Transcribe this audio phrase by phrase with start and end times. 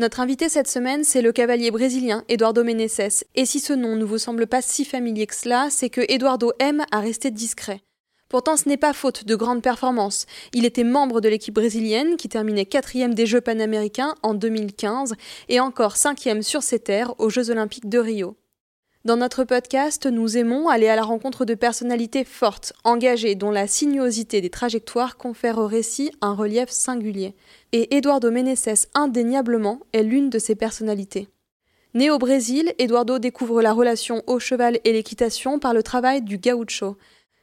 [0.00, 3.22] Notre invité cette semaine, c'est le cavalier brésilien Eduardo Meneses.
[3.34, 6.52] Et si ce nom ne vous semble pas si familier que cela, c'est que Eduardo
[6.58, 7.82] aime à rester discret.
[8.30, 10.24] Pourtant, ce n'est pas faute de grandes performances.
[10.54, 15.16] Il était membre de l'équipe brésilienne qui terminait quatrième des Jeux panaméricains en 2015
[15.50, 18.38] et encore cinquième sur ses terres aux Jeux olympiques de Rio.
[19.06, 23.66] Dans notre podcast, nous aimons aller à la rencontre de personnalités fortes, engagées, dont la
[23.66, 27.34] sinuosité des trajectoires confère au récit un relief singulier.
[27.72, 31.28] Et Eduardo Meneses, indéniablement, est l'une de ces personnalités.
[31.94, 36.36] Né au Brésil, Eduardo découvre la relation au cheval et l'équitation par le travail du
[36.36, 36.98] gaucho.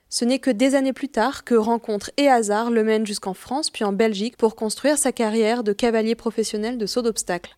[0.09, 3.71] Ce n'est que des années plus tard que rencontre et hasard le mènent jusqu'en France
[3.71, 7.57] puis en Belgique pour construire sa carrière de cavalier professionnel de saut d'obstacle.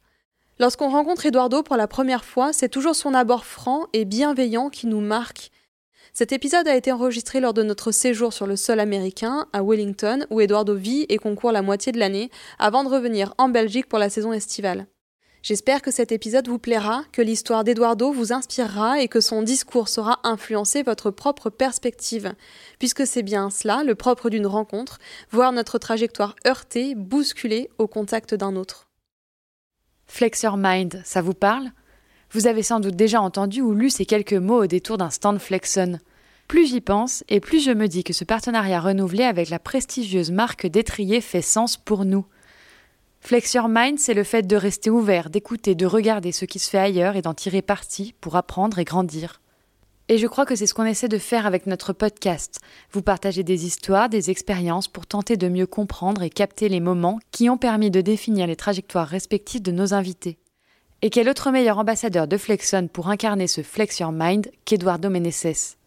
[0.61, 4.87] Lorsqu'on rencontre Eduardo pour la première fois, c'est toujours son abord franc et bienveillant qui
[4.87, 5.51] nous marque.
[6.11, 10.25] Cet épisode a été enregistré lors de notre séjour sur le sol américain, à Wellington,
[10.29, 13.99] où Eduardo vit et concourt la moitié de l'année, avant de revenir en Belgique pour
[13.99, 14.87] la saison estivale.
[15.43, 19.87] J'espère que cet épisode vous plaira, que l'histoire d'Eduardo vous inspirera et que son discours
[19.87, 22.33] saura influencer votre propre perspective,
[22.79, 24.97] puisque c'est bien cela, le propre d'une rencontre,
[25.31, 28.88] voir notre trajectoire heurtée, bousculée au contact d'un autre.
[30.09, 31.69] Flexor Mind, ça vous parle?
[32.31, 35.37] Vous avez sans doute déjà entendu ou lu ces quelques mots au détour d'un stand
[35.39, 35.99] Flexon.
[36.47, 40.31] Plus j'y pense, et plus je me dis que ce partenariat renouvelé avec la prestigieuse
[40.31, 42.25] marque d'étrier fait sens pour nous.
[43.21, 46.79] Flexor Mind, c'est le fait de rester ouvert, d'écouter, de regarder ce qui se fait
[46.79, 49.39] ailleurs et d'en tirer parti pour apprendre et grandir.
[50.11, 52.59] Et je crois que c'est ce qu'on essaie de faire avec notre podcast.
[52.91, 57.19] Vous partagez des histoires, des expériences pour tenter de mieux comprendre et capter les moments
[57.29, 60.39] qui ont permis de définir les trajectoires respectives de nos invités.
[61.03, 65.77] Et quel autre meilleur ambassadeur de Flexon pour incarner ce Flex Your Mind qu'Eduardo Meneses?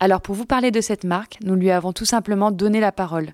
[0.00, 3.32] Alors pour vous parler de cette marque, nous lui avons tout simplement donné la parole.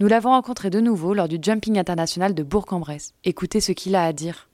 [0.00, 3.12] Nous l'avons rencontré de nouveau lors du Jumping International de Bourg-en-Bresse.
[3.24, 4.48] Écoutez ce qu'il a à dire.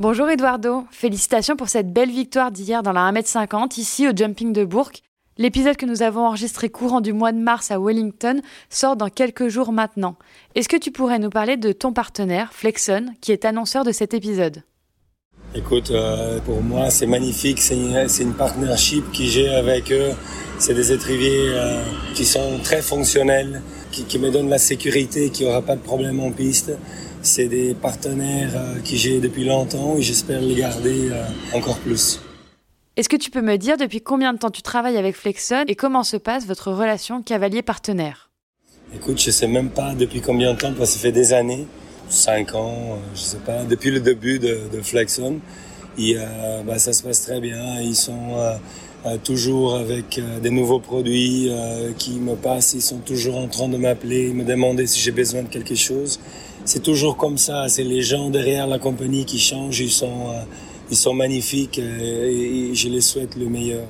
[0.00, 4.64] Bonjour Eduardo, félicitations pour cette belle victoire d'hier dans la 1m50 ici au Jumping de
[4.64, 4.92] Bourg.
[5.36, 8.40] L'épisode que nous avons enregistré courant du mois de mars à Wellington
[8.70, 10.16] sort dans quelques jours maintenant.
[10.54, 14.14] Est-ce que tu pourrais nous parler de ton partenaire, Flexon, qui est annonceur de cet
[14.14, 14.62] épisode?
[15.54, 20.12] Écoute, euh, pour moi c'est magnifique, c'est une, partnership que j'ai avec eux.
[20.58, 21.84] C'est des étriviers euh,
[22.14, 23.60] qui sont très fonctionnels,
[23.92, 26.72] qui, qui me donnent la sécurité, qu'il n'y aura pas de problème en piste.
[27.22, 31.22] C'est des partenaires euh, que j'ai depuis longtemps et j'espère les garder euh,
[31.54, 32.20] encore plus.
[32.96, 35.74] Est-ce que tu peux me dire depuis combien de temps tu travailles avec Flexon et
[35.74, 38.30] comment se passe votre relation cavalier-partenaire?
[38.94, 41.66] Écoute, je sais même pas depuis combien de temps, parce que ça fait des années,
[42.08, 45.40] 5 ans, euh, je sais pas, depuis le début de, de Flexon.
[45.98, 47.80] Et euh, bah, ça se passe très bien.
[47.80, 48.34] Ils sont
[49.06, 51.50] euh, toujours avec des nouveaux produits
[51.98, 52.74] qui me passent.
[52.74, 56.18] Ils sont toujours en train de m'appeler, me demander si j'ai besoin de quelque chose
[56.64, 57.68] c'est toujours comme ça.
[57.68, 59.80] C'est les gens derrière la compagnie qui changent.
[59.80, 60.42] Ils sont, euh,
[60.90, 63.88] ils sont magnifiques euh, et, je les souhaite le meilleur.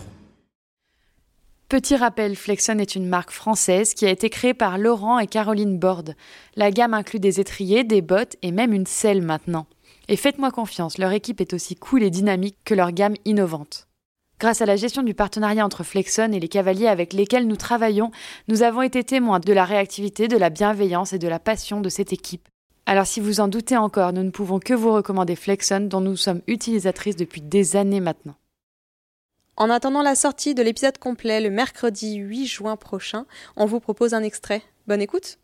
[1.69, 5.79] Petit rappel, Flexon est une marque française qui a été créée par Laurent et Caroline
[5.79, 6.17] Borde.
[6.57, 9.67] La gamme inclut des étriers, des bottes et même une selle maintenant.
[10.09, 13.90] Et faites-moi confiance, leur équipe est aussi cool et dynamique que leur gamme innovante.
[14.41, 18.11] Grâce à la gestion du partenariat entre Flexon et les cavaliers avec lesquels nous travaillons,
[18.49, 21.91] nous avons été témoins de la réactivité, de la bienveillance et de la passion de
[21.91, 22.49] cette équipe.
[22.87, 26.17] Alors si vous en doutez encore, nous ne pouvons que vous recommander Flexon dont nous
[26.17, 28.35] sommes utilisatrices depuis des années maintenant.
[29.59, 33.27] En attendant la sortie de l'épisode complet le mercredi 8 juin prochain,
[33.57, 34.63] on vous propose un extrait.
[34.87, 35.39] Bonne écoute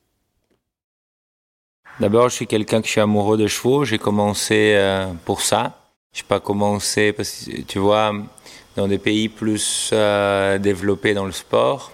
[2.00, 3.84] D'abord, je suis quelqu'un qui suis amoureux de chevaux.
[3.84, 5.82] J'ai commencé euh, pour ça.
[6.14, 8.14] Je n'ai pas commencé parce que, tu vois,
[8.76, 11.93] dans des pays plus euh, développés dans le sport,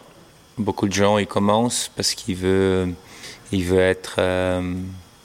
[0.59, 2.95] beaucoup de gens, ils commencent parce qu'ils veulent,
[3.53, 4.17] veulent être...
[4.19, 4.75] Euh,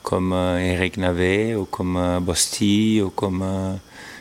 [0.03, 3.43] comme euh, Eric Navet ou comme Bosti ou comme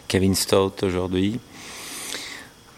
[0.09, 1.39] Kevin Stout aujourd'hui.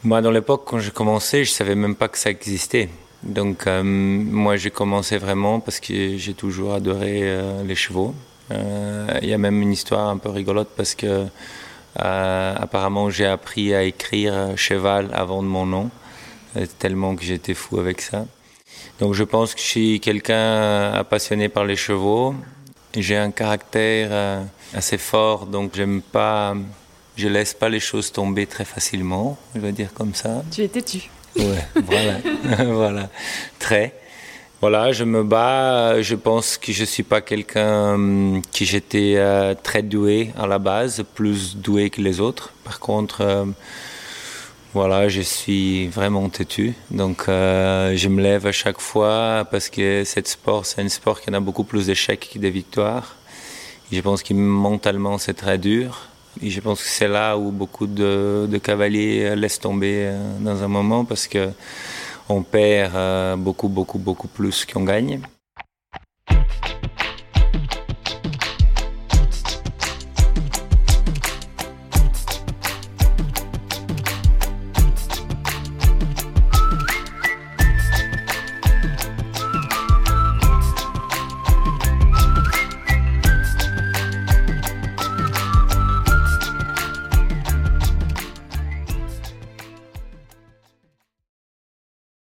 [0.05, 2.91] Moi, dans l'époque, quand j'ai commencé, je savais même pas que ça existait.
[3.23, 8.15] Donc, moi, j'ai commencé vraiment parce que j'ai toujours adoré les chevaux.
[8.51, 11.25] Il y a même une histoire un peu rigolote parce que
[11.97, 15.91] apparemment, j'ai appris à écrire cheval avant de mon nom,
[16.79, 18.27] tellement que j'étais fou avec ça.
[19.01, 22.35] Donc, je pense que je suis quelqu'un passionné par les chevaux
[22.97, 24.43] J'ai un caractère euh,
[24.75, 26.55] assez fort, donc j'aime pas,
[27.17, 30.43] je laisse pas les choses tomber très facilement, je vais dire comme ça.
[30.51, 31.11] Tu es têtu.
[31.37, 33.09] Ouais, voilà, voilà,
[33.59, 33.95] très.
[34.61, 36.03] Voilà, je me bats.
[36.03, 40.59] Je pense que je suis pas quelqu'un hum, qui j'étais euh, très doué à la
[40.59, 42.53] base, plus doué que les autres.
[42.65, 43.45] Par contre, euh,
[44.75, 46.75] voilà, je suis vraiment têtu.
[46.91, 51.21] Donc, euh, je me lève à chaque fois parce que cette sport, c'est un sport
[51.21, 53.15] qui a beaucoup plus d'échecs que de victoires.
[53.93, 56.09] Je pense que mentalement, c'est très dur.
[56.43, 61.05] Je pense que c'est là où beaucoup de, de cavaliers laissent tomber dans un moment
[61.05, 61.51] parce que
[62.29, 65.21] on perd euh, beaucoup, beaucoup, beaucoup plus qu'on gagne.